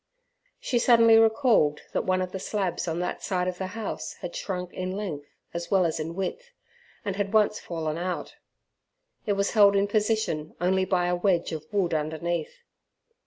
She 0.59 0.79
suddenly 0.79 1.19
recalled 1.19 1.81
that 1.93 2.05
one 2.05 2.23
of 2.23 2.31
the 2.31 2.39
slabs 2.39 2.87
on 2.87 2.97
that 3.01 3.21
side 3.21 3.47
of 3.47 3.59
the 3.59 3.67
house 3.77 4.13
had 4.15 4.35
shrunk 4.35 4.73
in 4.73 4.93
length 4.97 5.27
as 5.53 5.69
well 5.69 5.85
as 5.85 5.99
in 5.99 6.15
width, 6.15 6.49
and 7.05 7.17
had 7.17 7.33
once 7.35 7.59
fallen 7.59 7.99
out. 7.99 8.33
It 9.27 9.33
was 9.33 9.51
held 9.51 9.75
in 9.75 9.85
position 9.87 10.55
only 10.59 10.85
by 10.85 11.05
a 11.05 11.15
wedge 11.15 11.51
of 11.51 11.71
wood 11.71 11.93
underneath. 11.93 12.63